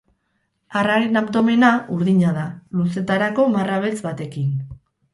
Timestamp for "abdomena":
1.21-1.69